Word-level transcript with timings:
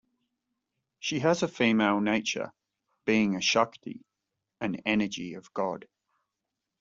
She 0.99 1.19
has 1.19 1.43
a 1.43 1.47
female 1.47 1.99
nature, 2.01 2.53
being 3.05 3.35
a 3.35 3.39
shakti, 3.39 4.01
an 4.59 4.77
energy 4.83 5.35
of 5.35 5.53
God. 5.53 5.87